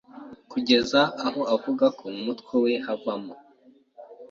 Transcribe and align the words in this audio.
kugeza 0.51 1.01
aho 1.25 1.41
avuga 1.55 1.85
ko 1.97 2.03
mu 2.13 2.21
mutwe 2.27 2.53
we 2.63 2.71
havagamo 2.85 3.33